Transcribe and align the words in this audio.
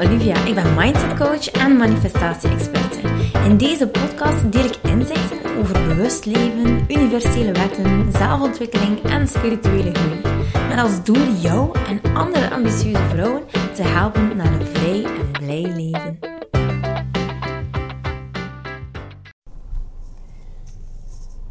Olivia. 0.00 0.44
Ik 0.44 0.54
ben 0.54 0.74
mindset 0.74 1.14
coach 1.14 1.50
en 1.50 1.76
manifestatie-experte. 1.76 3.00
In 3.44 3.56
deze 3.56 3.88
podcast 3.88 4.52
deel 4.52 4.64
ik 4.64 4.76
inzichten 4.82 5.56
over 5.58 5.86
bewust 5.86 6.24
leven, 6.24 6.84
universele 6.88 7.52
wetten, 7.52 8.12
zelfontwikkeling 8.12 9.02
en 9.02 9.28
spirituele 9.28 9.94
groei. 9.94 10.20
Met 10.68 10.78
als 10.78 11.04
doel 11.04 11.32
jou 11.40 11.78
en 11.88 12.14
andere 12.14 12.50
ambitieuze 12.50 13.08
vrouwen 13.08 13.42
te 13.74 13.82
helpen 13.82 14.36
naar 14.36 14.52
een 14.52 14.66
vrij 14.66 15.04
en 15.04 15.30
blij 15.30 15.72
leven. 15.76 16.18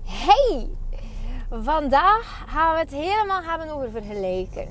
Hey! 0.05 0.67
Vandaag 1.49 2.45
gaan 2.47 2.73
we 2.73 2.79
het 2.79 2.91
helemaal 2.91 3.41
hebben 3.43 3.69
over 3.69 3.91
vergelijken. 3.91 4.67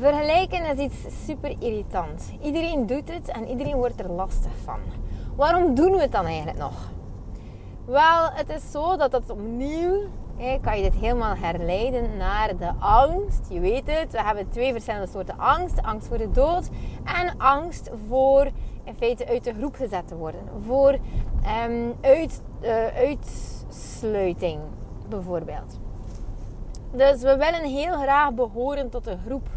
Vergelijken 0.00 0.64
is 0.64 0.78
iets 0.78 1.24
super 1.24 1.54
irritant. 1.58 2.32
Iedereen 2.42 2.86
doet 2.86 3.12
het 3.12 3.28
en 3.28 3.48
iedereen 3.48 3.76
wordt 3.76 4.00
er 4.00 4.10
lastig 4.10 4.52
van. 4.64 4.78
Waarom 5.36 5.74
doen 5.74 5.92
we 5.92 6.00
het 6.00 6.12
dan 6.12 6.24
eigenlijk 6.24 6.58
nog? 6.58 6.90
Wel, 7.84 8.30
het 8.32 8.48
is 8.48 8.70
zo 8.70 8.96
dat 8.96 9.12
het 9.12 9.30
opnieuw, 9.30 10.00
kan 10.60 10.76
je 10.76 10.82
dit 10.82 10.94
helemaal 10.94 11.34
herleiden 11.36 12.16
naar 12.16 12.56
de 12.56 12.72
angst. 12.78 13.46
Je 13.48 13.60
weet 13.60 13.86
het, 13.86 14.12
we 14.12 14.22
hebben 14.22 14.50
twee 14.50 14.72
verschillende 14.72 15.06
soorten 15.06 15.38
angst. 15.38 15.82
Angst 15.82 16.06
voor 16.06 16.18
de 16.18 16.30
dood 16.30 16.68
en 17.04 17.38
angst 17.38 17.90
voor 18.08 18.50
in 18.84 18.94
feite 18.94 19.26
uit 19.26 19.44
de 19.44 19.54
groep 19.54 19.74
gezet 19.74 20.08
te 20.08 20.16
worden. 20.16 20.40
Voor 20.66 20.98
um, 21.68 21.94
uit, 22.00 22.42
uh, 22.62 22.86
uitsluiting 22.86 24.60
bijvoorbeeld. 25.08 25.78
Dus 26.92 27.20
we 27.20 27.36
willen 27.36 27.64
heel 27.64 27.92
graag 27.92 28.32
behoren 28.32 28.90
tot 28.90 29.06
een 29.06 29.18
groep. 29.26 29.48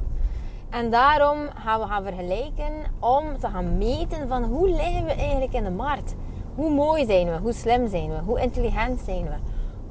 En 0.72 0.90
daarom 0.90 1.38
gaan 1.56 1.80
we 1.80 1.86
gaan 1.86 2.04
vergelijken 2.04 2.74
om 3.00 3.38
te 3.40 3.48
gaan 3.48 3.78
meten 3.78 4.28
van 4.28 4.44
hoe 4.44 4.70
liggen 4.70 5.06
we 5.06 5.12
eigenlijk 5.14 5.54
in 5.54 5.64
de 5.64 5.70
markt. 5.70 6.16
Hoe 6.56 6.70
mooi 6.70 7.06
zijn 7.06 7.30
we? 7.30 7.38
Hoe 7.38 7.54
slim 7.54 7.88
zijn 7.88 8.10
we? 8.10 8.20
Hoe 8.26 8.42
intelligent 8.42 9.00
zijn 9.00 9.24
we? 9.24 9.36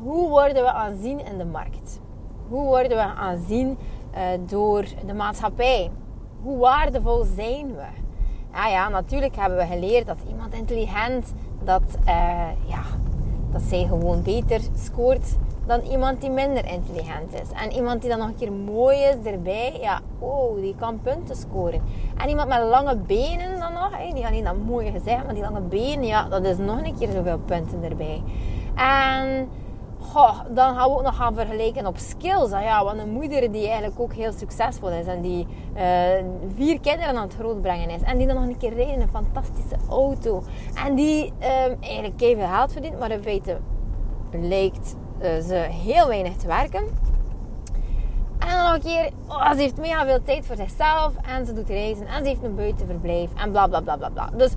Hoe 0.03 0.28
worden 0.28 0.62
we 0.62 0.72
aanzien 0.72 1.25
in 1.27 1.39
de 1.39 1.45
markt? 1.45 2.00
Hoe 2.48 2.64
worden 2.64 2.97
we 2.97 3.03
aanzien 3.03 3.78
uh, 4.14 4.20
door 4.47 4.84
de 5.06 5.14
maatschappij? 5.14 5.91
Hoe 6.42 6.59
waardevol 6.59 7.25
zijn 7.37 7.67
we? 7.75 7.87
Ja, 8.53 8.69
ja, 8.69 8.89
natuurlijk 8.89 9.37
hebben 9.37 9.59
we 9.59 9.67
geleerd 9.67 10.06
dat 10.06 10.19
iemand 10.28 10.55
intelligent, 10.55 11.33
dat, 11.65 11.83
uh, 12.00 12.48
ja, 12.67 12.83
dat 13.50 13.62
zij 13.62 13.84
gewoon 13.87 14.22
beter 14.22 14.61
scoort 14.77 15.37
dan 15.71 15.81
iemand 15.81 16.21
die 16.21 16.31
minder 16.31 16.67
intelligent 16.67 17.33
is. 17.33 17.51
En 17.63 17.73
iemand 17.73 18.01
die 18.01 18.11
dan 18.11 18.19
nog 18.19 18.29
een 18.29 18.37
keer 18.37 18.53
mooi 18.53 18.99
is 18.99 19.31
erbij, 19.31 19.79
ja, 19.81 20.01
oh, 20.19 20.61
die 20.61 20.75
kan 20.79 21.01
punten 21.03 21.37
scoren. 21.37 21.83
En 22.17 22.29
iemand 22.29 22.49
met 22.49 22.62
lange 22.62 22.97
benen 22.97 23.59
dan 23.59 23.73
nog, 23.73 23.91
die 24.15 24.23
had 24.23 24.33
niet 24.33 24.45
dat 24.45 24.57
mooie 24.67 24.91
gezegd, 24.91 25.25
maar 25.25 25.35
die 25.35 25.43
lange 25.43 25.61
benen, 25.61 26.07
ja, 26.07 26.29
dat 26.29 26.45
is 26.45 26.57
nog 26.57 26.83
een 26.83 26.99
keer 26.99 27.11
zoveel 27.11 27.39
punten 27.39 27.83
erbij. 27.83 28.23
En 28.75 29.49
goh, 30.01 30.41
dan 30.49 30.75
gaan 30.75 30.89
we 30.89 30.97
ook 30.97 31.03
nog 31.03 31.17
gaan 31.17 31.35
vergelijken 31.35 31.87
op 31.87 31.97
skills. 31.99 32.51
Ja, 32.51 32.84
want 32.84 32.99
een 32.99 33.12
moeder 33.12 33.53
die 33.53 33.67
eigenlijk 33.67 34.01
ook 34.01 34.12
heel 34.15 34.33
succesvol 34.33 34.91
is 34.91 35.07
en 35.07 35.21
die 35.21 35.47
uh, 35.77 35.83
vier 36.55 36.81
kinderen 36.81 37.17
aan 37.17 37.23
het 37.23 37.34
grootbrengen 37.34 37.91
is. 37.91 38.03
En 38.03 38.19
die 38.19 38.27
dan 38.27 38.37
nog 38.37 38.45
een 38.45 38.59
keer 38.59 38.75
rijdt 38.75 38.93
in 38.93 39.01
een 39.01 39.09
fantastische 39.09 39.77
auto. 39.89 40.43
En 40.84 40.95
die 40.95 41.25
um, 41.27 41.77
eigenlijk 41.81 42.21
even 42.21 42.49
geld 42.49 42.73
verdient, 42.73 42.99
maar 42.99 43.11
in 43.11 43.23
feite 43.23 43.59
lijkt 44.33 44.97
ze 45.21 45.55
heel 45.85 46.09
weinig 46.09 46.37
te 46.37 46.47
werken. 46.47 46.85
En 48.39 48.49
dan 48.49 48.65
nog 48.65 48.75
een 48.75 48.81
keer, 48.81 49.11
oh, 49.28 49.50
ze 49.50 49.56
heeft 49.56 49.77
mega 49.77 50.05
veel 50.05 50.22
tijd 50.22 50.47
voor 50.47 50.56
zichzelf. 50.56 51.12
En 51.22 51.47
ze 51.47 51.53
doet 51.53 51.69
reizen. 51.69 52.06
En 52.06 52.22
ze 52.22 52.28
heeft 52.28 52.43
een 52.43 52.55
buitenverblijf. 52.55 53.31
En 53.34 53.50
bla 53.50 53.67
bla 53.67 53.81
bla 53.81 53.97
bla 53.97 54.09
bla. 54.09 54.31
Dus 54.37 54.53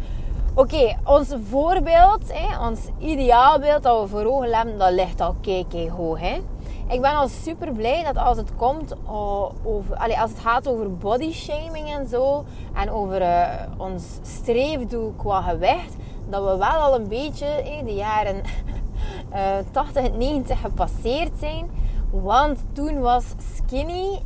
oké, 0.53 0.95
ons 1.03 1.35
voorbeeld, 1.49 2.33
hè, 2.33 2.67
ons 2.67 2.79
ideaalbeeld 2.99 3.83
dat 3.83 4.01
we 4.01 4.07
voor 4.07 4.25
ogen 4.25 4.53
hebben, 4.53 4.77
dat 4.77 4.91
ligt 4.91 5.21
al 5.21 5.35
kei 5.41 5.89
hoog. 5.89 6.19
Hè. 6.19 6.41
Ik 6.87 7.01
ben 7.01 7.15
al 7.15 7.27
super 7.27 7.71
blij 7.71 8.03
dat 8.03 8.17
als 8.17 8.37
het 8.37 8.55
komt 8.55 8.93
uh, 9.05 9.43
over, 9.63 9.95
allez, 9.95 10.17
als 10.17 10.31
het 10.31 10.39
gaat 10.39 10.67
over 10.67 10.97
body 10.97 11.31
shaming 11.31 11.93
en 11.93 12.07
zo. 12.07 12.43
En 12.73 12.91
over 12.91 13.21
uh, 13.21 13.45
ons 13.77 14.03
streefdoel 14.21 15.13
qua 15.17 15.41
gewicht. 15.41 15.95
Dat 16.29 16.43
we 16.43 16.57
wel 16.57 16.69
al 16.69 16.95
een 16.95 17.07
beetje 17.07 17.63
in 17.63 17.85
de 17.85 17.93
jaren 17.93 18.41
80 19.71 20.03
en 20.03 20.17
90 20.17 20.59
gepasseerd 20.59 21.31
zijn. 21.39 21.69
Want 22.11 22.59
toen 22.73 22.99
was 22.99 23.25
skinny 23.55 24.21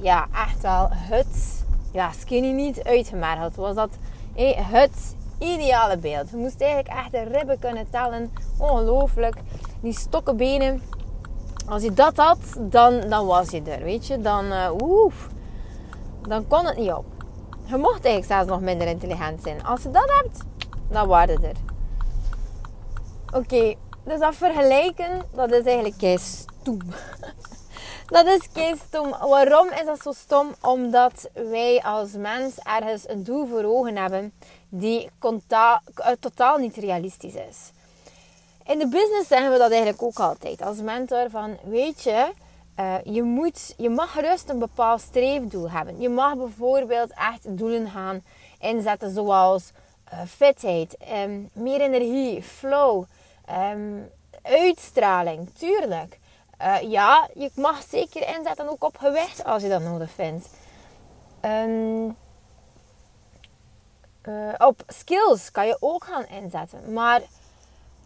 ja, 0.00 0.26
echt 0.32 0.62
wel 0.62 0.88
het, 0.90 1.64
ja, 1.92 2.12
skinny 2.12 2.50
niet 2.50 2.84
uitgemergeld. 2.84 3.54
Was 3.54 3.74
dat 3.74 3.90
hey, 4.34 4.54
het 4.58 5.16
ideale 5.38 5.98
beeld. 5.98 6.30
Je 6.30 6.36
moest 6.36 6.60
eigenlijk 6.60 6.94
echt 6.94 7.10
de 7.10 7.22
ribben 7.22 7.58
kunnen 7.58 7.90
tellen. 7.90 8.32
Ongelooflijk. 8.58 9.36
Die 9.80 9.92
stokkenbenen. 9.92 10.82
Als 11.68 11.82
je 11.82 11.92
dat 11.92 12.16
had, 12.16 12.38
dan, 12.60 13.00
dan 13.08 13.26
was 13.26 13.50
je 13.50 13.62
er, 13.62 13.82
weet 13.82 14.06
je. 14.06 14.20
Dan, 14.20 14.44
uh, 14.44 14.70
oef, 14.82 15.28
dan 16.22 16.46
kon 16.46 16.66
het 16.66 16.76
niet 16.76 16.92
op. 16.92 17.04
Je 17.64 17.76
mocht 17.76 18.04
eigenlijk 18.04 18.26
zelfs 18.26 18.48
nog 18.48 18.60
minder 18.60 18.86
intelligent 18.86 19.42
zijn. 19.42 19.64
Als 19.64 19.82
je 19.82 19.90
dat 19.90 20.22
hebt, 20.22 20.44
dan 20.88 21.08
waren 21.08 21.42
er. 21.42 21.56
Oké, 23.32 23.74
dus 24.06 24.18
dat 24.18 24.34
vergelijken, 24.34 25.22
dat 25.34 25.52
is 25.52 25.64
eigenlijk 25.64 25.98
kei 25.98 26.18
stom. 26.18 26.78
dat 28.16 28.26
is 28.26 28.48
kei 28.52 28.74
stom. 28.86 29.10
Waarom 29.10 29.68
is 29.68 29.84
dat 29.84 30.02
zo 30.02 30.12
stom? 30.12 30.54
Omdat 30.60 31.28
wij 31.32 31.82
als 31.82 32.12
mens 32.12 32.58
ergens 32.58 33.08
een 33.08 33.24
doel 33.24 33.46
voor 33.46 33.64
ogen 33.64 33.96
hebben 33.96 34.32
die 34.68 35.10
eh, 35.48 35.76
totaal 36.20 36.56
niet 36.56 36.76
realistisch 36.76 37.34
is. 37.34 37.70
In 38.66 38.78
de 38.78 38.88
business 38.88 39.28
zeggen 39.28 39.52
we 39.52 39.58
dat 39.58 39.70
eigenlijk 39.70 40.02
ook 40.02 40.18
altijd 40.18 40.62
als 40.62 40.78
mentor 40.78 41.30
van 41.30 41.56
weet 41.64 42.02
je, 42.02 42.32
uh, 42.80 42.94
je, 43.04 43.22
moet, 43.22 43.74
je 43.76 43.90
mag 43.90 44.20
rust 44.20 44.48
een 44.48 44.58
bepaald 44.58 45.00
streefdoel 45.00 45.70
hebben. 45.70 46.00
Je 46.00 46.08
mag 46.08 46.36
bijvoorbeeld 46.36 47.10
echt 47.10 47.58
doelen 47.58 47.90
gaan 47.90 48.22
inzetten 48.60 49.10
zoals 49.10 49.70
uh, 50.12 50.20
fitheid, 50.28 50.96
um, 51.24 51.50
meer 51.52 51.80
energie, 51.80 52.42
flow, 52.42 53.04
Um, 53.50 54.10
uitstraling, 54.42 55.50
tuurlijk. 55.58 56.18
Uh, 56.62 56.90
ja, 56.90 57.28
je 57.34 57.50
mag 57.54 57.82
zeker 57.88 58.36
inzetten 58.36 58.68
ook 58.68 58.84
op 58.84 58.96
gewicht 58.98 59.44
als 59.44 59.62
je 59.62 59.68
dat 59.68 59.82
nodig 59.82 60.10
vindt. 60.10 60.48
Um, 61.44 62.16
uh, 64.28 64.54
op 64.58 64.82
skills 64.86 65.50
kan 65.50 65.66
je 65.66 65.76
ook 65.80 66.04
gaan 66.04 66.26
inzetten. 66.26 66.92
Maar 66.92 67.22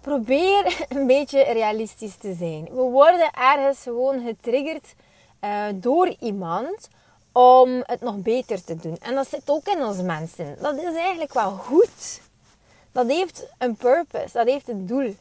probeer 0.00 0.77
een 0.89 1.06
beetje 1.06 1.43
realistisch 1.43 2.17
te 2.17 2.34
zijn. 2.34 2.65
We 2.65 2.83
worden 2.83 3.31
ergens 3.33 3.83
gewoon 3.83 4.25
getriggerd 4.25 4.95
uh, 5.41 5.65
door 5.75 6.15
iemand 6.21 6.89
om 7.33 7.83
het 7.87 8.00
nog 8.00 8.17
beter 8.17 8.65
te 8.65 8.77
doen. 8.77 8.97
En 9.00 9.15
dat 9.15 9.29
zit 9.29 9.50
ook 9.50 9.67
in 9.67 9.84
ons 9.84 10.03
mensen. 10.03 10.56
Dat 10.61 10.77
is 10.77 10.95
eigenlijk 10.95 11.33
wel 11.33 11.50
goed. 11.50 12.21
Dat 12.93 13.09
heeft 13.09 13.47
een 13.59 13.77
purpose, 13.77 14.33
dat 14.33 14.47
heeft 14.47 14.69
een 14.69 14.87
doel. 14.87 15.17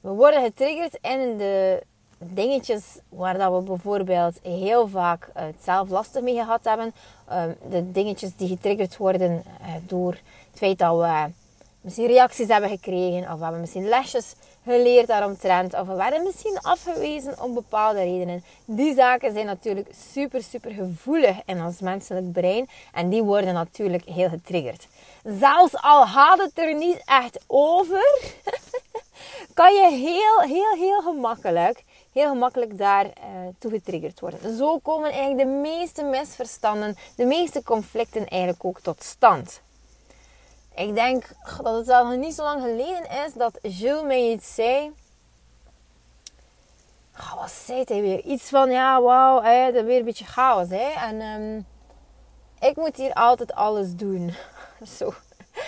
We 0.00 0.10
worden 0.10 0.42
getriggerd 0.42 0.98
in 1.00 1.38
de 1.38 1.82
dingetjes 2.18 2.82
waar 3.08 3.38
dat 3.38 3.52
we 3.52 3.60
bijvoorbeeld 3.60 4.38
heel 4.42 4.88
vaak 4.88 5.28
het 5.34 5.56
zelf 5.62 5.88
lastig 5.88 6.22
mee 6.22 6.34
gehad 6.34 6.64
hebben. 6.64 6.94
Ehm, 7.28 7.52
de 7.70 7.90
dingetjes 7.90 8.36
die 8.36 8.48
getriggerd 8.48 8.96
worden 8.96 9.44
eh, 9.60 9.74
door 9.86 10.12
het 10.12 10.58
feit 10.58 10.78
dat 10.78 10.96
we 10.98 11.30
misschien 11.80 12.06
reacties 12.06 12.48
hebben 12.48 12.70
gekregen. 12.70 13.32
Of 13.32 13.36
we 13.36 13.42
hebben 13.42 13.60
misschien 13.60 13.88
lesjes 13.88 14.34
geleerd 14.64 15.06
daaromtrent. 15.06 15.74
Of 15.74 15.86
we 15.86 15.94
werden 15.94 16.24
misschien 16.24 16.58
afgewezen 16.60 17.42
om 17.42 17.54
bepaalde 17.54 18.02
redenen. 18.02 18.44
Die 18.64 18.94
zaken 18.94 19.32
zijn 19.32 19.46
natuurlijk 19.46 19.88
super, 20.12 20.42
super 20.42 20.70
gevoelig 20.70 21.36
in 21.44 21.64
ons 21.64 21.80
menselijk 21.80 22.32
brein. 22.32 22.68
En 22.92 23.08
die 23.08 23.22
worden 23.22 23.54
natuurlijk 23.54 24.04
heel 24.04 24.28
getriggerd. 24.28 24.86
Zelfs 25.24 25.74
al 25.74 26.06
gaat 26.06 26.38
het 26.38 26.58
er 26.58 26.74
niet 26.74 27.02
echt 27.04 27.40
over... 27.46 28.00
kan 29.54 29.74
je 29.74 29.90
heel, 29.90 30.40
heel, 30.40 30.72
heel 30.72 31.00
gemakkelijk, 31.00 31.84
heel 32.12 32.28
gemakkelijk 32.28 32.78
daar 32.78 33.04
uh, 33.04 33.12
toe 33.58 33.70
getriggerd 33.70 34.20
worden. 34.20 34.56
Zo 34.56 34.78
komen 34.78 35.10
eigenlijk 35.10 35.48
de 35.48 35.54
meeste 35.54 36.02
misverstanden, 36.02 36.96
de 37.16 37.24
meeste 37.24 37.62
conflicten 37.62 38.26
eigenlijk 38.26 38.64
ook 38.64 38.80
tot 38.80 39.02
stand. 39.02 39.60
Ik 40.74 40.94
denk 40.94 41.24
dat 41.62 41.76
het 41.76 41.88
al 41.88 42.06
niet 42.06 42.34
zo 42.34 42.42
lang 42.42 42.62
geleden 42.62 43.24
is 43.26 43.32
dat 43.32 43.58
Jules 43.62 44.02
mij 44.02 44.30
iets 44.30 44.54
zei. 44.54 44.92
Oh, 47.16 47.34
wat 47.34 47.50
zei 47.50 47.82
hij 47.84 48.00
weer? 48.00 48.20
Iets 48.20 48.48
van, 48.48 48.70
ja, 48.70 49.02
wauw, 49.02 49.42
dat 49.42 49.74
is 49.74 49.82
weer 49.82 49.98
een 49.98 50.04
beetje 50.04 50.24
chaos. 50.24 50.68
Hè? 50.68 50.90
En 51.06 51.20
um, 51.20 51.66
ik 52.60 52.76
moet 52.76 52.96
hier 52.96 53.12
altijd 53.12 53.54
alles 53.54 53.94
doen. 53.94 54.34
Zo. 54.98 55.12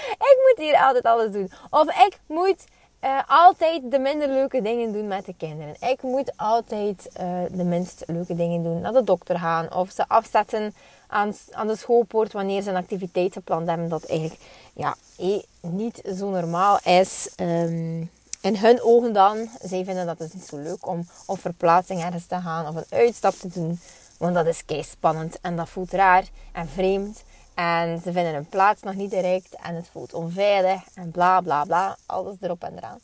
Ik 0.09 0.37
moet 0.49 0.67
hier 0.67 0.77
altijd 0.77 1.05
alles 1.05 1.33
doen. 1.33 1.51
Of 1.71 1.87
ik 1.87 2.21
moet 2.27 2.65
uh, 3.05 3.21
altijd 3.27 3.91
de 3.91 3.99
minder 3.99 4.29
leuke 4.29 4.63
dingen 4.63 4.93
doen 4.93 5.07
met 5.07 5.25
de 5.25 5.35
kinderen. 5.37 5.75
Ik 5.81 6.03
moet 6.03 6.33
altijd 6.37 7.11
uh, 7.21 7.43
de 7.51 7.65
minst 7.65 8.03
leuke 8.07 8.35
dingen 8.35 8.63
doen. 8.63 8.81
Naar 8.81 8.93
de 8.93 9.05
dokter 9.05 9.39
gaan. 9.39 9.75
Of 9.75 9.91
ze 9.91 10.09
afzetten 10.09 10.75
aan, 11.07 11.35
aan 11.51 11.67
de 11.67 11.77
schoolpoort 11.77 12.33
wanneer 12.33 12.63
ze 12.63 12.71
een 12.71 12.77
activiteit 12.77 13.33
gepland 13.33 13.69
hebben 13.69 13.89
dat 13.89 14.05
eigenlijk 14.05 14.41
ja, 14.73 14.97
niet 15.61 16.03
zo 16.17 16.31
normaal 16.31 16.79
is. 16.85 17.31
Um, 17.37 18.11
in 18.41 18.57
hun 18.57 18.83
ogen 18.83 19.13
dan, 19.13 19.49
zij 19.63 19.85
vinden 19.85 20.07
dat 20.07 20.19
het 20.19 20.35
niet 20.35 20.47
zo 20.47 20.59
leuk 20.59 20.87
om 20.87 21.07
op 21.27 21.41
verplaatsing 21.41 22.05
ergens 22.05 22.27
te 22.27 22.41
gaan 22.41 22.69
of 22.69 22.75
een 22.75 22.99
uitstap 22.99 23.35
te 23.35 23.49
doen. 23.49 23.81
Want 24.19 24.35
dat 24.35 24.47
is 24.47 24.65
kei 24.65 24.83
spannend 24.83 25.39
en 25.41 25.57
dat 25.57 25.69
voelt 25.69 25.93
raar 25.93 26.25
en 26.53 26.69
vreemd. 26.69 27.25
En 27.61 28.01
ze 28.05 28.13
vinden 28.13 28.35
hun 28.35 28.49
plaats 28.49 28.83
nog 28.83 28.95
niet 28.95 29.11
direct 29.11 29.57
en 29.63 29.75
het 29.75 29.89
voelt 29.93 30.15
onveilig 30.15 30.83
en 30.95 31.11
bla 31.11 31.41
bla 31.41 31.65
bla. 31.65 31.97
Alles 32.07 32.37
erop 32.41 32.63
en 32.63 32.77
eraan. 32.77 32.99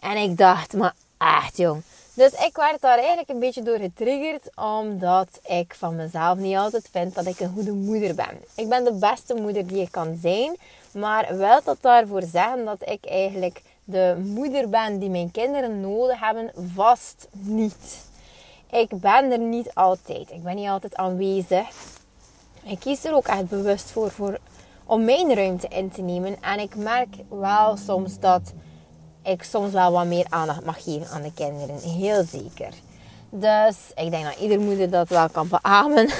En 0.00 0.16
ik 0.16 0.36
dacht, 0.36 0.72
maar 0.72 0.94
echt 1.18 1.56
jong. 1.56 1.82
Dus 2.14 2.32
ik 2.32 2.56
werd 2.56 2.80
daar 2.80 2.98
eigenlijk 2.98 3.28
een 3.28 3.38
beetje 3.38 3.62
door 3.62 3.78
getriggerd, 3.78 4.50
omdat 4.54 5.28
ik 5.42 5.74
van 5.74 5.96
mezelf 5.96 6.38
niet 6.38 6.56
altijd 6.56 6.88
vind 6.92 7.14
dat 7.14 7.26
ik 7.26 7.40
een 7.40 7.52
goede 7.54 7.72
moeder 7.72 8.14
ben. 8.14 8.38
Ik 8.54 8.68
ben 8.68 8.84
de 8.84 8.92
beste 8.92 9.34
moeder 9.34 9.66
die 9.66 9.80
ik 9.80 9.90
kan 9.90 10.18
zijn, 10.22 10.56
maar 10.92 11.36
wel 11.36 11.60
dat 11.64 11.78
daarvoor 11.80 12.22
zeggen 12.22 12.64
dat 12.64 12.88
ik 12.88 13.04
eigenlijk 13.06 13.62
de 13.84 14.22
moeder 14.24 14.68
ben 14.68 14.98
die 14.98 15.10
mijn 15.10 15.30
kinderen 15.30 15.80
nodig 15.80 16.20
hebben, 16.20 16.52
vast 16.74 17.28
niet. 17.30 18.06
Ik 18.70 18.88
ben 18.88 19.32
er 19.32 19.38
niet 19.38 19.74
altijd. 19.74 20.30
Ik 20.30 20.42
ben 20.42 20.54
niet 20.54 20.68
altijd 20.68 20.96
aanwezig. 20.96 22.02
Ik 22.66 22.80
kies 22.80 23.04
er 23.04 23.14
ook 23.14 23.26
echt 23.26 23.48
bewust 23.48 23.90
voor, 23.90 24.38
om 24.84 25.04
mijn 25.04 25.34
ruimte 25.34 25.68
in 25.68 25.90
te 25.90 26.02
nemen. 26.02 26.42
En 26.42 26.58
ik 26.58 26.76
merk 26.76 27.14
wel 27.28 27.76
soms 27.76 28.18
dat 28.18 28.52
ik 29.22 29.42
soms 29.42 29.72
wel 29.72 29.92
wat 29.92 30.06
meer 30.06 30.26
aandacht 30.28 30.64
mag 30.64 30.82
geven 30.82 31.08
aan 31.08 31.22
de 31.22 31.32
kinderen. 31.32 31.78
Heel 31.78 32.24
zeker. 32.24 32.72
Dus 33.30 33.76
ik 33.94 34.10
denk 34.10 34.24
dat 34.24 34.38
ieder 34.38 34.60
moeder 34.60 34.90
dat 34.90 35.08
wel 35.08 35.28
kan 35.28 35.48
beamen. 35.48 36.10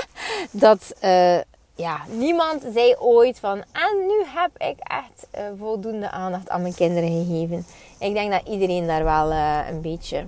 dat 0.50 0.94
uh, 1.02 1.38
ja, 1.74 2.00
niemand 2.08 2.62
zei 2.74 2.94
ooit 2.98 3.38
van... 3.38 3.58
En 3.58 4.06
nu 4.06 4.24
heb 4.26 4.50
ik 4.56 4.78
echt 4.78 5.26
uh, 5.34 5.42
voldoende 5.58 6.10
aandacht 6.10 6.48
aan 6.48 6.62
mijn 6.62 6.74
kinderen 6.74 7.08
gegeven. 7.08 7.66
Ik 7.98 8.14
denk 8.14 8.30
dat 8.30 8.48
iedereen 8.48 8.86
daar 8.86 9.04
wel 9.04 9.32
uh, 9.32 9.68
een 9.68 9.80
beetje 9.80 10.24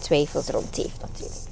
twijfels 0.00 0.48
rond 0.48 0.76
heeft 0.76 1.00
natuurlijk. 1.00 1.51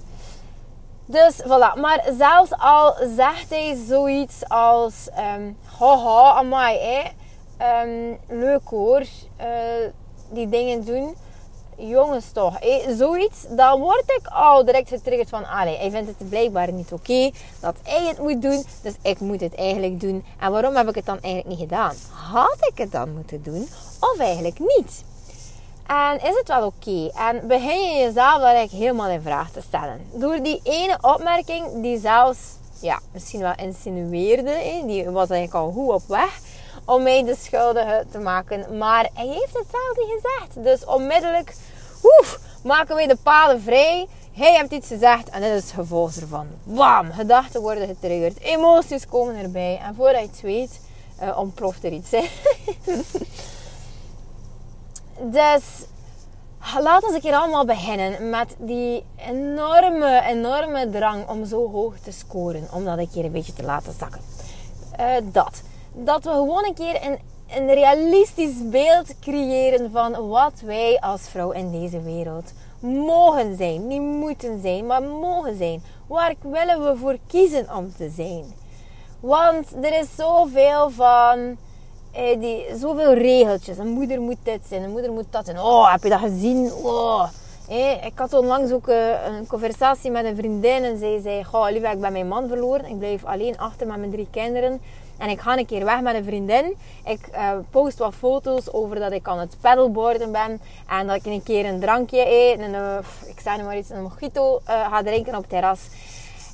Dus 1.10 1.42
voilà. 1.42 1.80
Maar 1.80 2.08
zelfs 2.18 2.50
al 2.58 2.94
zegt 3.16 3.50
hij 3.50 3.78
zoiets 3.88 4.48
als... 4.48 5.08
Um, 5.36 5.56
haha, 5.78 6.32
amai, 6.32 6.78
hè. 6.78 7.02
Um, 7.82 8.18
leuk 8.28 8.68
hoor. 8.68 9.00
Uh, 9.00 9.46
die 10.28 10.48
dingen 10.48 10.84
doen. 10.84 11.16
Jongens 11.76 12.32
toch, 12.32 12.58
zoiets, 12.96 13.46
dan 13.48 13.80
word 13.80 14.04
ik 14.06 14.26
al 14.32 14.64
direct 14.64 14.88
getriggerd 14.88 15.28
van, 15.28 15.46
allee, 15.46 15.76
hij 15.76 15.90
vindt 15.90 16.08
het 16.18 16.28
blijkbaar 16.28 16.72
niet 16.72 16.92
oké 16.92 17.30
dat 17.60 17.74
hij 17.82 18.06
het 18.06 18.18
moet 18.18 18.42
doen, 18.42 18.64
dus 18.82 18.94
ik 19.02 19.20
moet 19.20 19.40
het 19.40 19.54
eigenlijk 19.54 20.00
doen. 20.00 20.24
En 20.40 20.52
waarom 20.52 20.76
heb 20.76 20.88
ik 20.88 20.94
het 20.94 21.06
dan 21.06 21.20
eigenlijk 21.20 21.46
niet 21.46 21.68
gedaan? 21.68 21.94
Had 22.30 22.56
ik 22.72 22.78
het 22.78 22.92
dan 22.92 23.12
moeten 23.12 23.42
doen 23.42 23.68
of 24.00 24.18
eigenlijk 24.18 24.58
niet? 24.58 25.04
En 25.90 26.16
is 26.16 26.34
het 26.38 26.48
wel 26.48 26.66
oké? 26.66 27.10
En 27.14 27.46
begin 27.46 27.82
je 27.82 27.98
jezelf 27.98 28.40
daar 28.40 28.54
eigenlijk 28.54 28.84
helemaal 28.84 29.08
in 29.08 29.22
vraag 29.22 29.50
te 29.50 29.60
stellen. 29.60 30.06
Door 30.12 30.42
die 30.42 30.60
ene 30.62 30.98
opmerking 31.00 31.82
die 31.82 31.98
zelfs, 31.98 32.38
ja, 32.80 33.00
misschien 33.12 33.40
wel 33.40 33.52
insinueerde, 33.56 34.82
die 34.86 35.10
was 35.10 35.30
eigenlijk 35.30 35.54
al 35.64 35.72
goed 35.72 35.94
op 35.94 36.02
weg 36.06 36.38
om 36.84 37.02
mij 37.02 37.24
de 37.24 37.36
schuldige 37.40 38.04
te 38.10 38.18
maken. 38.18 38.78
Maar 38.78 39.08
hij 39.14 39.26
heeft 39.26 39.58
hetzelfde 39.58 40.20
gezegd. 40.20 40.64
Dus 40.64 40.84
onmiddellijk 40.84 41.54
oef, 42.02 42.38
maken 42.64 42.94
wij 42.94 43.06
de 43.06 43.16
paden 43.22 43.62
vrij. 43.62 44.06
Hij 44.32 44.56
heeft 44.56 44.72
iets 44.72 44.88
gezegd 44.88 45.28
en 45.28 45.40
dit 45.40 45.50
is 45.50 45.62
het 45.62 45.72
gevolg 45.72 46.16
ervan. 46.16 46.46
Bam! 46.62 47.12
Gedachten 47.12 47.60
worden 47.60 47.86
getriggerd. 47.86 48.40
Emoties 48.40 49.06
komen 49.06 49.36
erbij. 49.36 49.80
En 49.84 49.94
voordat 49.94 50.20
je 50.20 50.26
het 50.26 50.40
weet, 50.40 50.80
uh, 51.22 51.38
ontploft 51.38 51.84
er 51.84 51.92
iets. 51.92 52.10
dus 55.22 55.62
laten 56.78 57.08
we 57.08 57.14
een 57.14 57.20
keer 57.20 57.34
allemaal 57.34 57.64
beginnen 57.64 58.30
met 58.30 58.56
die 58.58 59.04
enorme, 59.16 60.22
enorme 60.22 60.90
drang 60.90 61.28
om 61.28 61.44
zo 61.44 61.70
hoog 61.70 61.98
te 61.98 62.12
scoren. 62.12 62.68
Om 62.72 62.84
dat 62.84 62.98
een 62.98 63.10
keer 63.10 63.24
een 63.24 63.32
beetje 63.32 63.52
te 63.52 63.62
laten 63.62 63.92
zakken. 63.98 64.20
Uh, 65.00 65.14
dat 65.32 65.62
dat 65.92 66.24
we 66.24 66.30
gewoon 66.30 66.64
een 66.64 66.74
keer 66.74 67.06
een, 67.06 67.18
een 67.48 67.74
realistisch 67.74 68.70
beeld 68.70 69.18
creëren 69.20 69.90
van 69.90 70.28
wat 70.28 70.60
wij 70.64 71.00
als 71.00 71.28
vrouw 71.28 71.50
in 71.50 71.70
deze 71.70 72.02
wereld 72.02 72.52
mogen 72.80 73.56
zijn. 73.56 73.86
Niet 73.86 74.00
moeten 74.00 74.60
zijn, 74.60 74.86
maar 74.86 75.02
mogen 75.02 75.56
zijn. 75.56 75.82
Waar 76.06 76.34
willen 76.40 76.84
we 76.84 76.96
voor 76.96 77.18
kiezen 77.26 77.76
om 77.76 77.92
te 77.96 78.10
zijn? 78.10 78.44
Want 79.20 79.66
er 79.82 79.98
is 79.98 80.14
zoveel 80.16 80.90
van. 80.90 81.56
Eh, 82.12 82.76
zoveel 82.80 83.14
regeltjes. 83.14 83.78
Een 83.78 83.88
moeder 83.88 84.20
moet 84.20 84.36
dit 84.42 84.60
zijn, 84.68 84.82
een 84.82 84.90
moeder 84.90 85.12
moet 85.12 85.24
dat 85.30 85.44
zijn. 85.44 85.60
Oh, 85.60 85.92
heb 85.92 86.02
je 86.02 86.08
dat 86.08 86.18
gezien? 86.18 86.72
Oh. 86.72 87.28
Eh, 87.68 88.04
ik 88.04 88.12
had 88.14 88.34
onlangs 88.34 88.72
ook 88.72 88.88
uh, 88.88 89.26
een 89.26 89.46
conversatie 89.46 90.10
met 90.10 90.24
een 90.24 90.36
vriendin 90.36 90.84
en 90.84 90.98
zij 90.98 91.20
zei: 91.22 91.44
Goh, 91.44 91.70
lieve, 91.70 91.86
ik 91.86 92.00
ben 92.00 92.12
mijn 92.12 92.28
man 92.28 92.48
verloren. 92.48 92.86
Ik 92.86 92.98
blijf 92.98 93.24
alleen 93.24 93.58
achter 93.58 93.86
met 93.86 93.96
mijn 93.96 94.10
drie 94.10 94.28
kinderen. 94.30 94.80
En 95.18 95.28
ik 95.28 95.40
ga 95.40 95.58
een 95.58 95.66
keer 95.66 95.84
weg 95.84 96.00
met 96.00 96.14
een 96.14 96.24
vriendin. 96.24 96.76
Ik 97.04 97.20
post 97.70 97.98
wat 97.98 98.14
foto's 98.14 98.72
over 98.72 98.98
dat 98.98 99.12
ik 99.12 99.28
aan 99.28 99.38
het 99.38 99.56
pedalboarden 99.60 100.32
ben. 100.32 100.60
En 100.88 101.06
dat 101.06 101.16
ik 101.16 101.26
een 101.26 101.42
keer 101.42 101.64
een 101.64 101.80
drankje 101.80 102.26
eet. 102.26 102.60
En, 102.60 103.02
ik 103.26 103.40
zeg 103.40 103.56
nu 103.56 103.62
maar 103.62 103.76
iets, 103.76 103.90
een 103.90 104.02
mojito 104.02 104.60
ga 104.64 105.02
drinken 105.02 105.34
op 105.34 105.40
het 105.40 105.50
terras. 105.50 105.80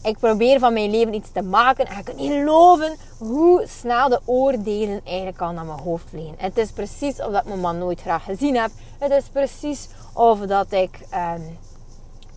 Ik 0.06 0.18
probeer 0.18 0.58
van 0.58 0.72
mijn 0.72 0.90
leven 0.90 1.14
iets 1.14 1.30
te 1.32 1.42
maken. 1.42 1.86
En 1.86 1.98
ik 1.98 2.04
kan 2.04 2.16
niet 2.16 2.32
geloven 2.32 2.96
hoe 3.18 3.64
snel 3.68 4.08
de 4.08 4.20
oordelen 4.24 5.00
eigenlijk 5.04 5.40
al 5.40 5.52
naar 5.52 5.64
mijn 5.64 5.78
hoofd 5.78 6.04
vliegen. 6.08 6.34
Het 6.38 6.58
is 6.58 6.70
precies 6.70 7.22
of 7.22 7.32
dat 7.32 7.44
mijn 7.44 7.60
man 7.60 7.78
nooit 7.78 8.00
graag 8.00 8.24
gezien 8.24 8.56
heb. 8.56 8.70
Het 8.98 9.10
is 9.10 9.24
precies 9.32 9.88
of 10.14 10.38
dat 10.38 10.72
ik... 10.72 10.98
Um, 11.14 11.58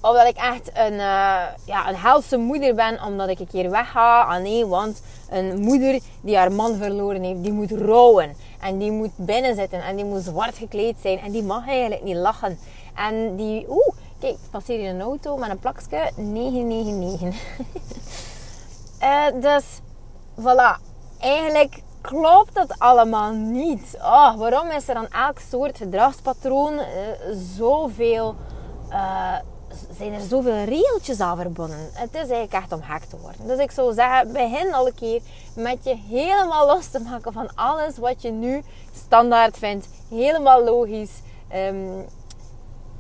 of 0.01 0.15
dat 0.15 0.27
ik 0.27 0.35
echt 0.35 0.71
een, 0.73 0.93
uh, 0.93 1.43
ja, 1.65 1.89
een 1.89 1.95
helse 1.95 2.37
moeder 2.37 2.75
ben 2.75 3.03
omdat 3.03 3.29
ik 3.29 3.39
een 3.39 3.47
keer 3.47 3.69
wegga. 3.69 4.21
Ah 4.21 4.41
nee, 4.41 4.65
want 4.65 5.01
een 5.29 5.59
moeder 5.59 5.99
die 6.21 6.37
haar 6.37 6.51
man 6.51 6.75
verloren 6.75 7.23
heeft, 7.23 7.43
die 7.43 7.51
moet 7.51 7.71
rouwen. 7.71 8.35
En 8.59 8.77
die 8.77 8.91
moet 8.91 9.11
binnen 9.15 9.55
zitten 9.55 9.81
en 9.81 9.95
die 9.95 10.05
moet 10.05 10.23
zwart 10.23 10.57
gekleed 10.57 10.95
zijn. 11.01 11.19
En 11.19 11.31
die 11.31 11.43
mag 11.43 11.67
eigenlijk 11.67 12.03
niet 12.03 12.15
lachen. 12.15 12.59
En 12.95 13.35
die, 13.35 13.65
oeh, 13.69 13.95
kijk, 14.19 14.37
passeer 14.51 14.79
je 14.79 14.87
een 14.87 15.01
auto 15.01 15.37
met 15.37 15.49
een 15.49 15.59
plakje 15.59 16.11
999. 16.15 17.35
uh, 19.01 19.25
dus, 19.41 19.65
voilà. 20.39 20.87
Eigenlijk 21.19 21.81
klopt 22.01 22.55
dat 22.55 22.79
allemaal 22.79 23.33
niet. 23.33 23.97
Oh, 23.97 24.35
waarom 24.35 24.69
is 24.69 24.87
er 24.87 24.95
aan 24.95 25.11
elk 25.11 25.39
soort 25.49 25.77
gedragspatroon 25.77 26.73
uh, 26.73 26.83
zoveel... 27.57 28.35
Uh, 28.89 29.35
zijn 29.97 30.13
er 30.13 30.21
zoveel 30.21 30.63
regeltjes 30.63 31.19
aan 31.19 31.37
verbonden. 31.37 31.89
Het 31.93 32.13
is 32.13 32.19
eigenlijk 32.19 32.53
echt 32.53 32.71
om 32.71 32.81
gek 32.81 33.03
te 33.03 33.17
worden. 33.17 33.47
Dus 33.47 33.57
ik 33.57 33.71
zou 33.71 33.93
zeggen, 33.93 34.31
begin 34.31 34.73
al 34.73 34.87
een 34.87 34.93
keer 34.93 35.21
met 35.55 35.77
je 35.83 35.95
helemaal 35.95 36.67
los 36.67 36.87
te 36.87 36.99
maken 36.99 37.33
van 37.33 37.49
alles 37.55 37.97
wat 37.97 38.21
je 38.21 38.31
nu 38.31 38.63
standaard 38.93 39.57
vindt. 39.57 39.87
Helemaal 40.09 40.63
logisch. 40.63 41.21
Um, 41.55 42.05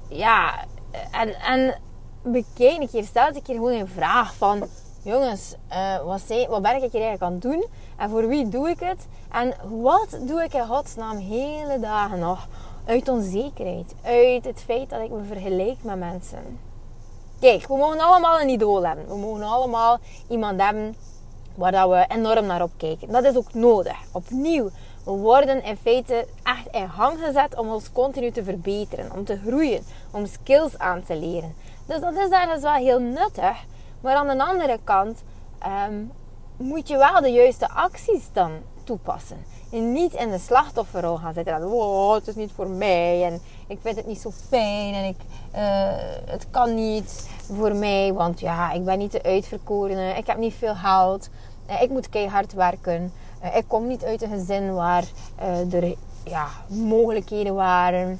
ja, 0.07 0.65
en, 1.11 1.35
en 1.35 1.79
bekijk 2.23 2.79
een 2.79 2.89
keer, 2.89 3.03
stel 3.03 3.27
een 3.27 3.41
keer 3.41 3.55
gewoon 3.55 3.73
een 3.73 3.87
vraag 3.87 4.33
van... 4.33 4.67
Jongens, 5.01 5.55
uh, 5.71 6.03
wat, 6.03 6.21
wat 6.49 6.61
ben 6.61 6.83
ik 6.83 6.91
hier 6.91 7.01
eigenlijk 7.01 7.21
aan 7.21 7.31
het 7.31 7.41
doen? 7.41 7.65
En 7.97 8.09
voor 8.09 8.27
wie 8.27 8.49
doe 8.49 8.69
ik 8.69 8.79
het? 8.79 9.07
En 9.31 9.53
wat 9.81 10.17
doe 10.21 10.43
ik 10.43 10.53
in 10.53 10.67
godsnaam 10.67 11.17
hele 11.17 11.79
dagen 11.79 12.19
nog? 12.19 12.47
Uit 12.85 13.07
onzekerheid. 13.07 13.95
Uit 14.03 14.45
het 14.45 14.61
feit 14.65 14.89
dat 14.89 15.01
ik 15.01 15.09
me 15.09 15.23
vergelijk 15.23 15.83
met 15.83 15.99
mensen. 15.99 16.59
Kijk, 17.39 17.67
we 17.67 17.77
mogen 17.77 17.99
allemaal 17.99 18.41
een 18.41 18.49
idool 18.49 18.85
hebben. 18.85 19.07
We 19.07 19.17
mogen 19.17 19.43
allemaal 19.43 19.97
iemand 20.27 20.61
hebben 20.61 20.95
waar 21.55 21.71
dat 21.71 21.89
we 21.89 22.05
enorm 22.07 22.45
naar 22.45 22.61
opkijken. 22.61 23.11
Dat 23.11 23.23
is 23.23 23.35
ook 23.35 23.53
nodig. 23.53 23.97
Opnieuw, 24.11 24.69
worden 25.17 25.63
in 25.63 25.77
feite 25.77 26.27
echt 26.43 26.67
in 26.71 26.85
hang 26.85 27.19
gezet 27.19 27.57
om 27.57 27.69
ons 27.69 27.91
continu 27.91 28.31
te 28.31 28.43
verbeteren, 28.43 29.11
om 29.11 29.25
te 29.25 29.39
groeien, 29.45 29.83
om 30.11 30.25
skills 30.25 30.77
aan 30.77 31.03
te 31.03 31.15
leren. 31.15 31.53
Dus 31.85 31.99
dat 31.99 32.13
is 32.13 32.29
ergens 32.29 32.61
wel 32.61 32.73
heel 32.73 32.99
nuttig. 32.99 33.65
Maar 34.01 34.15
aan 34.15 34.37
de 34.37 34.43
andere 34.43 34.79
kant 34.83 35.23
ehm, 35.59 36.03
moet 36.57 36.87
je 36.87 36.97
wel 36.97 37.21
de 37.21 37.31
juiste 37.31 37.69
acties 37.69 38.29
dan 38.33 38.51
toepassen. 38.83 39.37
En 39.71 39.91
niet 39.91 40.13
in 40.13 40.29
de 40.29 40.37
slachtofferrol 40.37 41.17
gaan 41.17 41.33
zitten. 41.33 41.67
wow, 41.67 42.13
het 42.13 42.27
is 42.27 42.35
niet 42.35 42.51
voor 42.51 42.67
mij 42.67 43.25
en 43.25 43.41
ik 43.67 43.77
vind 43.81 43.95
het 43.95 44.07
niet 44.07 44.21
zo 44.21 44.31
fijn 44.47 44.93
en 44.93 45.05
ik, 45.05 45.17
uh, 45.55 45.59
het 46.25 46.49
kan 46.51 46.75
niet 46.75 47.29
voor 47.53 47.75
mij, 47.75 48.13
want 48.13 48.39
ja, 48.39 48.71
ik 48.71 48.85
ben 48.85 48.97
niet 48.97 49.11
de 49.11 49.23
uitverkorene, 49.23 50.13
ik 50.13 50.27
heb 50.27 50.37
niet 50.37 50.53
veel 50.53 50.75
geld, 50.75 51.29
uh, 51.69 51.81
ik 51.81 51.89
moet 51.89 52.09
keihard 52.09 52.53
werken, 52.53 53.13
ik 53.53 53.63
kom 53.67 53.87
niet 53.87 54.03
uit 54.03 54.21
een 54.21 54.29
gezin 54.29 54.73
waar 54.73 55.03
er 55.69 55.95
ja, 56.23 56.47
mogelijkheden 56.67 57.55
waren. 57.55 58.19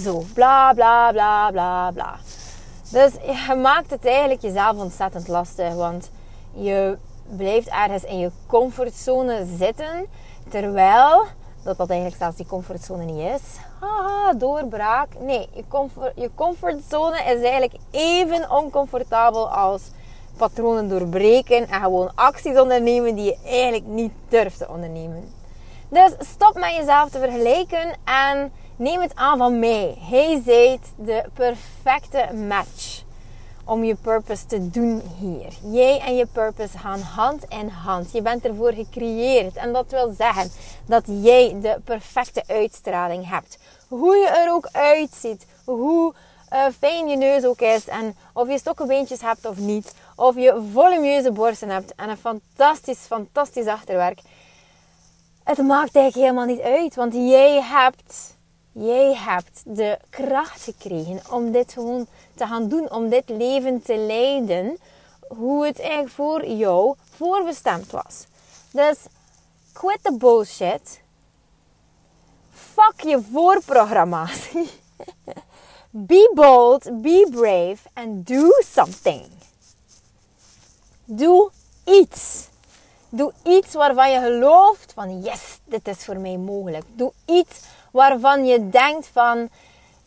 Zo, 0.00 0.22
bla 0.34 0.72
bla 0.72 1.12
bla 1.12 1.50
bla 1.50 1.90
bla. 1.90 2.16
Dus 2.90 3.12
je 3.12 3.54
maakt 3.62 3.90
het 3.90 4.06
eigenlijk 4.06 4.42
jezelf 4.42 4.76
ontzettend 4.76 5.28
lastig, 5.28 5.74
want 5.74 6.10
Je 6.56 6.98
blijft 7.36 7.68
ergens 7.68 8.04
in 8.04 8.18
je 8.18 8.30
comfortzone 8.46 9.46
zitten. 9.56 10.06
Terwijl 10.48 11.24
dat 11.62 11.76
dat 11.76 11.90
eigenlijk 11.90 12.20
zelfs 12.20 12.36
die 12.36 12.46
comfortzone 12.46 13.04
niet 13.04 13.30
is. 13.34 13.42
Haha, 13.80 14.32
doorbraak. 14.32 15.08
Nee, 15.18 15.48
je, 15.52 15.64
comfort, 15.68 16.12
je 16.16 16.30
comfortzone 16.34 17.16
is 17.16 17.42
eigenlijk 17.42 17.74
even 17.90 18.50
oncomfortabel 18.50 19.50
als 19.50 19.82
patronen 20.36 20.88
doorbreken 20.88 21.68
en 21.68 21.80
gewoon 21.80 22.10
acties 22.14 22.58
ondernemen 22.58 23.14
die 23.14 23.24
je 23.24 23.36
eigenlijk 23.44 23.86
niet 23.86 24.12
durft 24.28 24.58
te 24.58 24.68
ondernemen. 24.68 25.32
Dus 25.88 26.12
stop 26.18 26.54
met 26.54 26.74
jezelf 26.76 27.10
te 27.10 27.18
vergelijken 27.18 27.96
en 28.04 28.52
neem 28.76 29.00
het 29.00 29.14
aan 29.14 29.38
van 29.38 29.58
mij. 29.58 29.96
Hij 30.00 30.42
zijt 30.44 30.92
de 30.96 31.24
perfecte 31.34 32.34
match 32.48 33.02
om 33.64 33.84
je 33.84 33.94
purpose 33.94 34.46
te 34.46 34.70
doen 34.70 35.02
hier. 35.18 35.72
Jij 35.72 36.00
en 36.00 36.16
je 36.16 36.26
purpose 36.26 36.78
gaan 36.78 37.00
hand 37.00 37.44
in 37.48 37.68
hand. 37.68 38.12
Je 38.12 38.22
bent 38.22 38.44
ervoor 38.44 38.72
gecreëerd. 38.72 39.56
En 39.56 39.72
dat 39.72 39.90
wil 39.90 40.14
zeggen 40.18 40.50
dat 40.86 41.02
jij 41.06 41.56
de 41.60 41.80
perfecte 41.84 42.42
uitstraling 42.46 43.28
hebt. 43.28 43.58
Hoe 43.88 44.16
je 44.16 44.28
er 44.28 44.52
ook 44.52 44.68
uitziet. 44.72 45.46
Hoe 45.64 46.14
uh, 46.52 46.64
fijn 46.78 47.08
je 47.08 47.16
neus 47.16 47.44
ook 47.44 47.60
is. 47.60 47.88
En 47.88 48.16
of 48.32 48.48
je 48.48 48.58
stokkenbeentjes 48.58 49.20
hebt 49.20 49.46
of 49.46 49.56
niet. 49.56 49.94
Of 50.14 50.36
je 50.36 50.68
volumineuze 50.72 51.32
borsten 51.32 51.68
hebt. 51.68 51.94
En 51.94 52.08
een 52.08 52.16
fantastisch, 52.16 52.98
fantastisch 52.98 53.66
achterwerk. 53.66 54.20
Het 55.44 55.58
maakt 55.58 55.96
eigenlijk 55.96 56.14
helemaal 56.14 56.56
niet 56.56 56.60
uit. 56.60 56.94
Want 56.94 57.14
jij 57.14 57.62
hebt 57.62 58.34
Jij 58.76 59.14
hebt 59.16 59.62
de 59.64 59.98
kracht 60.10 60.62
gekregen 60.62 61.20
om 61.30 61.52
dit 61.52 61.72
gewoon 61.72 62.06
te 62.34 62.46
gaan 62.46 62.68
doen, 62.68 62.90
om 62.90 63.08
dit 63.08 63.28
leven 63.28 63.82
te 63.82 63.96
leiden, 63.96 64.78
hoe 65.28 65.66
het 65.66 65.80
eigenlijk 65.80 66.10
voor 66.10 66.46
jou 66.46 66.94
voorbestemd 67.16 67.90
was. 67.90 68.26
Dus 68.70 68.98
quit 69.72 69.98
the 70.02 70.16
bullshit. 70.16 71.00
Fuck 72.50 73.00
je 73.00 73.22
voorprogrammatie. 73.32 74.70
Be 75.90 76.30
bold, 76.34 77.02
be 77.02 77.28
brave 77.30 77.78
and 77.92 78.26
do 78.26 78.50
something. 78.64 79.26
Doe 81.04 81.50
iets. 81.84 82.48
Doe 83.08 83.32
iets 83.42 83.74
waarvan 83.74 84.10
je 84.10 84.20
gelooft 84.20 84.92
van 84.94 85.22
yes, 85.22 85.58
dit 85.64 85.88
is 85.88 86.04
voor 86.04 86.16
mij 86.16 86.36
mogelijk. 86.36 86.84
Doe 86.92 87.12
iets 87.24 87.60
waarvan 87.90 88.46
je 88.46 88.68
denkt 88.68 89.10
van 89.12 89.48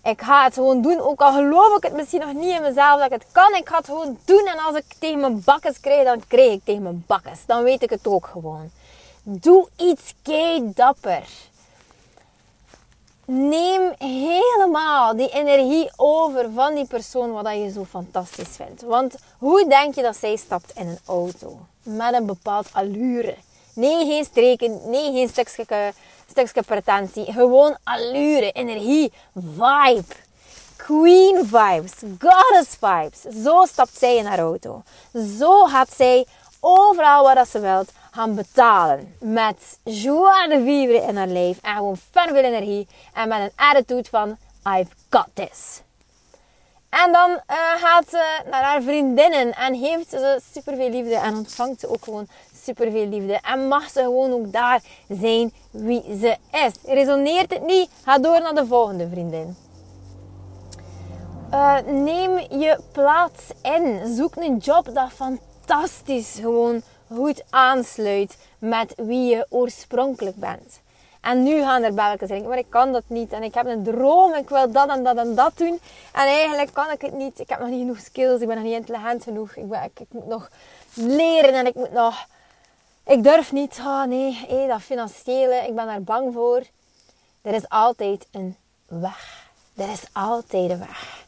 ik 0.03 0.21
ga 0.21 0.43
het 0.43 0.53
gewoon 0.53 0.81
doen. 0.81 0.99
Ook 0.99 1.21
al 1.21 1.33
geloof 1.33 1.77
ik 1.77 1.83
het 1.83 1.93
misschien 1.93 2.19
nog 2.19 2.33
niet 2.33 2.55
in 2.55 2.61
mezelf 2.61 2.97
dat 2.97 3.05
ik 3.05 3.21
het 3.21 3.25
kan. 3.31 3.55
Ik 3.55 3.69
ga 3.69 3.77
het 3.77 3.85
gewoon 3.85 4.17
doen. 4.25 4.45
En 4.45 4.57
als 4.57 4.75
ik 4.75 4.85
tegen 4.99 5.19
mijn 5.19 5.41
bakkes 5.45 5.79
krijg, 5.79 6.03
dan 6.03 6.21
krijg 6.27 6.51
ik 6.51 6.61
tegen 6.63 6.83
mijn 6.83 7.03
bakkes. 7.07 7.39
Dan 7.45 7.63
weet 7.63 7.83
ik 7.83 7.89
het 7.89 8.07
ook 8.07 8.27
gewoon. 8.27 8.71
Doe 9.23 9.67
iets 9.75 10.13
kei 10.21 10.71
dapper. 10.73 11.23
Neem 13.29 13.93
helemaal 13.97 15.15
die 15.15 15.29
energie 15.29 15.89
over 15.95 16.51
van 16.53 16.75
die 16.75 16.85
persoon 16.85 17.31
wat 17.31 17.53
je 17.53 17.71
zo 17.71 17.85
fantastisch 17.89 18.55
vindt. 18.55 18.81
Want 18.81 19.15
hoe 19.37 19.67
denk 19.69 19.95
je 19.95 20.01
dat 20.01 20.15
zij 20.15 20.35
stapt 20.35 20.71
in 20.75 20.87
een 20.87 20.99
auto? 21.05 21.59
Met 21.83 22.13
een 22.13 22.25
bepaald 22.25 22.67
allure. 22.71 23.35
Nee, 23.73 24.05
geen 24.05 24.23
streken. 24.23 24.79
Nee, 24.89 25.11
geen 25.11 25.29
stukje 25.29 25.93
stukje 26.29 26.61
pretentie. 26.61 27.31
Gewoon 27.31 27.77
allure, 27.83 28.51
energie, 28.51 29.11
vibe. 29.33 30.15
Queen 30.75 31.45
vibes, 31.45 31.93
goddess 32.19 32.77
vibes. 32.79 33.43
Zo 33.43 33.65
stapt 33.65 33.97
zij 33.97 34.15
in 34.15 34.25
haar 34.25 34.39
auto. 34.39 34.83
Zo 35.37 35.65
gaat 35.65 35.89
zij 35.95 36.25
overal 36.59 37.23
waar 37.23 37.45
ze 37.45 37.59
wilt 37.59 37.91
gaan 38.17 38.35
betalen. 38.35 39.15
Met 39.19 39.79
joie 39.83 40.49
de 40.49 40.63
vivre 40.63 41.07
in 41.07 41.17
haar 41.17 41.27
lijf. 41.27 41.57
En 41.61 41.75
gewoon 41.75 41.97
fun 41.97 42.27
veel 42.27 42.43
energie. 42.43 42.87
En 43.13 43.27
met 43.27 43.39
een 43.39 43.51
attitude 43.55 44.09
van 44.09 44.37
I've 44.77 44.91
got 45.09 45.27
this. 45.33 45.81
En 46.89 47.11
dan 47.11 47.29
uh, 47.29 47.57
gaat 47.75 48.09
ze 48.09 48.41
naar 48.49 48.63
haar 48.63 48.81
vriendinnen 48.81 49.53
en 49.53 49.73
heeft 49.73 50.09
ze 50.09 50.39
superveel 50.53 50.89
liefde 50.89 51.15
en 51.15 51.35
ontvangt 51.35 51.79
ze 51.79 51.89
ook 51.89 52.03
gewoon 52.03 52.27
super 52.63 52.91
veel 52.91 53.07
liefde. 53.07 53.39
En 53.41 53.67
mag 53.67 53.89
ze 53.89 53.99
gewoon 53.99 54.31
ook 54.31 54.51
daar 54.51 54.81
zijn 55.07 55.53
wie 55.71 56.03
ze 56.19 56.37
is. 56.51 56.73
Resoneert 56.93 57.53
het 57.53 57.65
niet? 57.65 57.89
Ga 58.03 58.17
door 58.17 58.41
naar 58.41 58.55
de 58.55 58.65
volgende 58.65 59.09
vriendin. 59.09 59.55
Uh, 61.51 61.77
neem 61.85 62.39
je 62.39 62.79
plaats 62.91 63.43
in. 63.61 64.15
Zoek 64.15 64.35
een 64.35 64.57
job 64.57 64.89
dat 64.93 65.11
fantastisch 65.11 66.37
gewoon 66.41 66.81
goed 67.13 67.43
aansluit 67.49 68.37
met 68.59 68.93
wie 68.95 69.35
je 69.35 69.45
oorspronkelijk 69.49 70.35
bent. 70.35 70.79
En 71.21 71.43
nu 71.43 71.61
gaan 71.61 71.83
er 71.83 71.93
belletjes 71.93 72.29
ringen, 72.29 72.49
maar 72.49 72.57
ik 72.57 72.69
kan 72.69 72.91
dat 72.91 73.03
niet. 73.07 73.31
En 73.31 73.43
ik 73.43 73.53
heb 73.53 73.65
een 73.65 73.83
droom, 73.83 74.33
ik 74.33 74.49
wil 74.49 74.71
dat 74.71 74.89
en 74.89 75.03
dat 75.03 75.17
en 75.17 75.35
dat 75.35 75.57
doen. 75.57 75.79
En 76.13 76.27
eigenlijk 76.27 76.73
kan 76.73 76.91
ik 76.91 77.01
het 77.01 77.13
niet. 77.13 77.39
Ik 77.39 77.49
heb 77.49 77.59
nog 77.59 77.69
niet 77.69 77.79
genoeg 77.79 77.99
skills, 77.99 78.41
ik 78.41 78.47
ben 78.47 78.55
nog 78.55 78.65
niet 78.65 78.75
intelligent 78.75 79.23
genoeg. 79.23 79.55
Ik 79.55 80.07
moet 80.09 80.27
nog 80.27 80.49
leren 80.93 81.53
en 81.53 81.65
ik 81.65 81.75
moet 81.75 81.91
nog 81.91 82.27
ik 83.07 83.23
durf 83.23 83.51
niet. 83.51 83.79
Oh 83.79 84.03
nee, 84.03 84.45
hey, 84.47 84.67
dat 84.67 84.81
financiële, 84.81 85.55
ik 85.67 85.75
ben 85.75 85.85
daar 85.85 86.03
bang 86.03 86.33
voor. 86.33 86.63
Er 87.41 87.53
is 87.53 87.69
altijd 87.69 88.27
een 88.31 88.55
weg. 88.87 89.49
Er 89.75 89.91
is 89.91 90.03
altijd 90.11 90.71
een 90.71 90.79
weg. 90.79 91.25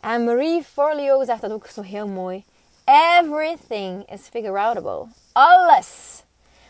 En 0.00 0.24
Marie 0.24 0.62
Forleo 0.62 1.24
zegt 1.24 1.40
dat 1.40 1.52
ook 1.52 1.66
zo 1.66 1.82
heel 1.82 2.06
mooi. 2.06 2.44
Everything 2.88 4.10
is 4.10 4.20
figure 4.20 4.58
outable. 4.58 5.06
Alles. 5.32 6.22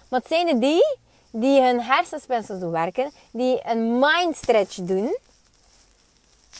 Wat 0.08 0.26
zijn 0.26 0.48
er 0.48 0.60
die 0.60 0.96
die 1.30 1.62
hun 1.62 1.80
hersenspinsels 1.80 2.60
doen 2.60 2.70
werken, 2.70 3.10
die 3.30 3.60
een 3.64 3.98
mind 3.98 4.36
stretch 4.36 4.74
doen, 4.74 5.16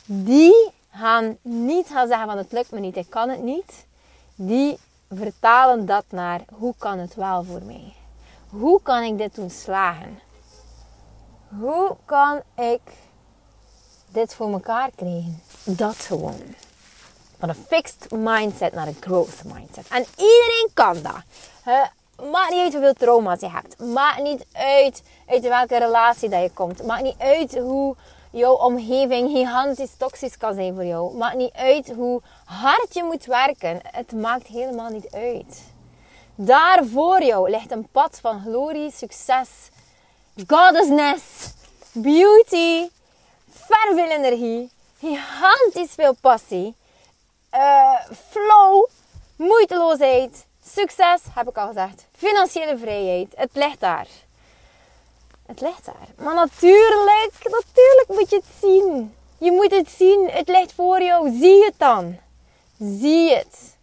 die 0.05 0.71
gaan 0.91 1.37
niet 1.43 1.87
gaan 1.87 2.09
zeggen 2.09 2.27
van 2.27 2.39
het 2.39 2.53
lukt 2.53 2.71
me 2.71 2.81
niet, 2.81 2.97
ik 2.97 3.11
kan 3.11 3.29
het 3.29 3.43
niet. 3.43 3.87
Die 4.35 4.79
vertalen 5.09 5.87
dat 5.87 6.05
naar 6.09 6.41
hoe 6.53 6.75
kan 6.79 6.99
het 6.99 7.15
wel 7.15 7.45
voor 7.45 7.63
mij? 7.63 7.93
Hoe 8.49 8.83
kan 8.83 9.03
ik 9.03 9.19
dit 9.19 9.35
doen 9.35 9.51
slagen? 9.51 10.21
Hoe 11.61 11.97
kan 12.05 12.43
ik 12.55 12.81
dit 14.09 14.35
voor 14.35 14.53
elkaar 14.53 14.91
krijgen? 14.95 15.43
Dat 15.65 15.97
gewoon. 15.97 16.55
Van 17.39 17.49
een 17.49 17.65
fixed 17.69 18.11
mindset 18.11 18.73
naar 18.73 18.87
een 18.87 18.97
growth 19.01 19.45
mindset. 19.45 19.89
En 19.89 20.05
iedereen 20.11 20.69
kan 20.75 21.03
dat. 21.03 21.23
maakt 22.31 22.51
niet 22.51 22.63
uit 22.63 22.73
hoeveel 22.73 22.93
trauma's 22.93 23.41
je 23.41 23.51
hebt. 23.51 23.79
Maakt 23.79 24.23
niet 24.23 24.47
uit 24.53 25.03
uit 25.27 25.43
welke 25.43 25.79
relatie 25.79 26.29
dat 26.29 26.43
je 26.43 26.51
komt. 26.51 26.83
Maakt 26.83 27.03
niet 27.03 27.19
uit 27.19 27.59
hoe 27.59 27.97
jouw 28.31 28.55
omgeving 28.55 29.31
gigantisch 29.31 29.97
toxisch 29.97 30.37
kan 30.37 30.55
zijn 30.55 30.75
voor 30.75 30.85
jou. 30.85 31.17
Maakt 31.17 31.37
niet 31.37 31.53
uit 31.53 31.93
hoe 31.93 32.21
hard 32.45 32.95
je 32.95 33.03
moet 33.05 33.25
werken. 33.25 33.81
Het 33.83 34.13
maakt 34.13 34.47
helemaal 34.47 34.91
niet 34.91 35.11
uit. 35.11 35.63
Daar 36.35 36.85
voor 36.85 37.23
jou 37.23 37.51
ligt 37.51 37.71
een 37.71 37.89
pad 37.93 38.19
van 38.21 38.41
glorie, 38.41 38.91
succes, 38.91 39.49
goddessness, 40.47 41.23
beauty, 41.93 42.89
ver 43.51 43.95
veel 43.95 44.11
energie, 44.11 44.71
gigantisch 44.99 45.95
veel 45.95 46.15
passie, 46.21 46.75
uh, 47.59 48.17
flow, 48.29 48.89
moeiteloosheid, 49.37 50.47
succes, 50.65 51.21
heb 51.35 51.49
ik 51.49 51.57
al 51.57 51.67
gezegd, 51.67 52.07
financiële 52.17 52.79
vrijheid. 52.79 53.33
Het 53.35 53.51
ligt 53.53 53.81
daar. 53.81 54.07
Het 55.47 55.61
ligt 55.61 55.85
daar. 55.85 56.09
Maar 56.17 56.35
natuurlijk, 56.35 57.31
natuurlijk 57.43 58.07
moet 58.09 58.31
je 58.31 58.37
het 58.37 58.45
zien. 58.61 59.15
Je 59.39 59.53
moet 59.53 59.71
het 59.71 59.91
zien. 59.91 60.29
Het 60.31 60.49
ligt 60.49 60.73
voor 60.73 61.03
jou. 61.03 61.39
Zie 61.39 61.65
het 61.65 61.75
dan. 61.77 62.19
Zie 62.79 63.35
het. 63.35 63.77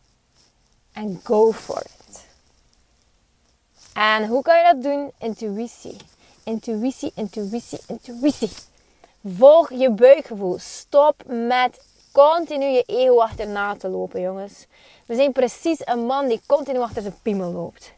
En 0.94 1.22
go 1.24 1.52
for 1.52 1.82
it. 1.82 2.24
En 3.94 4.28
hoe 4.28 4.42
kan 4.42 4.58
je 4.58 4.64
dat 4.64 4.84
doen? 4.84 5.12
Intuïtie. 5.18 5.98
Intuïtie, 6.44 7.12
intuïtie, 7.16 7.80
intuïtie. 7.88 8.52
Volg 9.38 9.70
je 9.70 9.90
buikgevoel. 9.90 10.60
Stop 10.60 11.24
met 11.26 11.80
continu 12.16 12.66
je 12.66 12.84
ego 12.84 13.20
achterna 13.20 13.76
te 13.76 13.90
lopen, 13.90 14.22
jongens. 14.22 14.68
We 15.06 15.16
zijn 15.16 15.32
precies 15.32 15.82
een 15.86 16.06
man 16.06 16.28
die 16.28 16.42
continu 16.46 16.80
achter 16.80 17.02
zijn 17.02 17.18
piemel 17.22 17.52
loopt. 17.52 17.94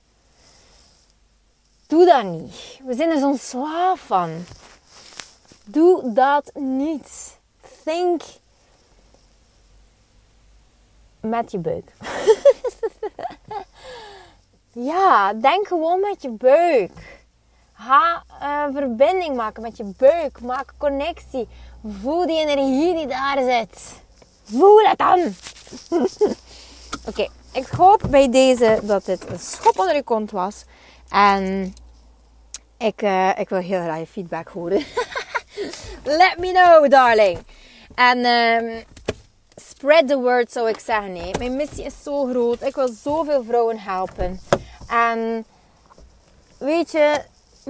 Doe 1.87 2.05
dat 2.05 2.23
niet. 2.23 2.79
We 2.85 2.93
zijn 2.95 3.09
er 3.09 3.19
zo'n 3.19 3.37
slaaf 3.37 3.99
van. 3.99 4.45
Doe 5.65 6.13
dat 6.13 6.51
niet. 6.53 7.37
Think 7.83 8.21
met 11.19 11.51
je 11.51 11.57
buik. 11.57 11.91
ja, 14.91 15.33
denk 15.33 15.67
gewoon 15.67 15.99
met 15.99 16.21
je 16.21 16.29
buik. 16.29 17.19
Ga 17.73 18.23
uh, 18.41 18.75
verbinding 18.75 19.35
maken 19.35 19.61
met 19.61 19.77
je 19.77 19.83
buik. 19.97 20.41
Maak 20.41 20.73
connectie. 20.77 21.47
Voel 22.01 22.27
die 22.27 22.39
energie 22.39 22.95
die 22.95 23.07
daar 23.07 23.37
zit. 23.37 24.05
Voel 24.49 24.79
het 24.79 24.97
dan. 24.97 25.35
Oké, 27.09 27.27
ik 27.51 27.67
hoop 27.67 28.03
bij 28.09 28.29
deze 28.29 28.79
dat 28.83 29.05
dit 29.05 29.29
een 29.29 29.39
schop 29.39 29.79
onder 29.79 29.95
je 29.95 30.03
kont 30.03 30.31
was. 30.31 30.63
En 31.09 31.73
ik, 32.77 33.01
uh, 33.01 33.39
ik 33.39 33.49
wil 33.49 33.59
heel 33.59 33.81
graag 33.81 33.99
je 33.99 34.07
feedback 34.07 34.47
horen. 34.47 34.83
Let 36.03 36.37
me 36.37 36.51
know, 36.51 36.89
darling. 36.89 37.39
En 37.95 38.25
um, 38.25 38.83
spread 39.55 40.07
the 40.07 40.19
word, 40.19 40.51
zou 40.51 40.69
ik 40.69 40.79
zeggen. 40.79 41.13
Nee. 41.13 41.31
Mijn 41.37 41.55
missie 41.55 41.83
is 41.83 42.03
zo 42.03 42.25
groot. 42.25 42.61
Ik 42.61 42.75
wil 42.75 42.87
zoveel 42.87 43.43
vrouwen 43.43 43.79
helpen. 43.79 44.39
En 44.87 45.45
weet 46.57 46.91
je, 46.91 47.21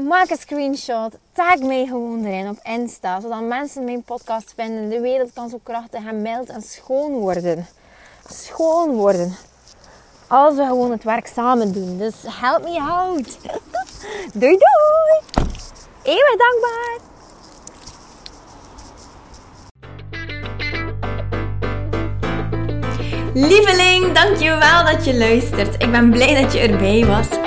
maak 0.03 0.29
een 0.29 0.37
screenshot. 0.37 1.17
Tag 1.33 1.59
mij 1.59 1.85
gewoon 1.85 2.25
erin 2.25 2.49
op 2.49 2.59
Insta. 2.63 3.19
Zodat 3.19 3.41
mensen 3.41 3.83
mijn 3.83 4.03
podcast 4.03 4.53
vinden. 4.55 4.89
De 4.89 4.99
wereld 4.99 5.33
kan 5.33 5.49
zo 5.49 5.59
krachtig 5.63 6.05
en 6.05 6.21
mild 6.21 6.49
en 6.49 6.61
schoon 6.61 7.11
worden. 7.11 7.67
Schoon 8.29 8.95
worden. 8.95 9.35
Als 10.27 10.55
we 10.55 10.65
gewoon 10.65 10.91
het 10.91 11.03
werk 11.03 11.27
samen 11.27 11.73
doen. 11.73 11.97
Dus 11.97 12.15
help 12.27 12.63
me 12.63 12.81
out. 12.81 13.37
doei 14.39 14.57
doei. 14.57 15.45
Eeuwig 16.03 16.37
dankbaar. 16.37 16.97
Lieveling, 23.33 24.13
dankjewel 24.13 24.85
dat 24.85 25.05
je 25.05 25.17
luistert. 25.17 25.73
Ik 25.83 25.91
ben 25.91 26.09
blij 26.09 26.41
dat 26.41 26.53
je 26.53 26.59
erbij 26.59 27.05
was. 27.05 27.46